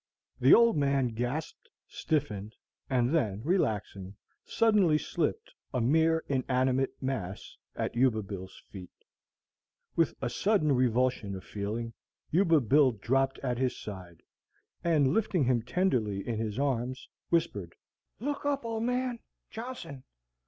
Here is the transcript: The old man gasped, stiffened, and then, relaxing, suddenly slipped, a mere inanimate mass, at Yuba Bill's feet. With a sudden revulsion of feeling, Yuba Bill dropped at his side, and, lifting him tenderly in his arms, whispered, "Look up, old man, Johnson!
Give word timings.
The 0.39 0.51
old 0.55 0.77
man 0.77 1.09
gasped, 1.09 1.69
stiffened, 1.87 2.55
and 2.89 3.13
then, 3.13 3.43
relaxing, 3.43 4.15
suddenly 4.43 4.97
slipped, 4.97 5.53
a 5.75 5.79
mere 5.79 6.23
inanimate 6.27 6.99
mass, 7.03 7.55
at 7.75 7.95
Yuba 7.95 8.23
Bill's 8.23 8.63
feet. 8.71 8.89
With 9.95 10.15
a 10.19 10.27
sudden 10.27 10.71
revulsion 10.71 11.35
of 11.35 11.43
feeling, 11.43 11.93
Yuba 12.31 12.61
Bill 12.61 12.93
dropped 12.93 13.37
at 13.43 13.59
his 13.59 13.77
side, 13.79 14.23
and, 14.83 15.13
lifting 15.13 15.43
him 15.43 15.61
tenderly 15.61 16.27
in 16.27 16.39
his 16.39 16.57
arms, 16.57 17.07
whispered, 17.29 17.75
"Look 18.19 18.43
up, 18.43 18.65
old 18.65 18.81
man, 18.81 19.19
Johnson! 19.51 20.03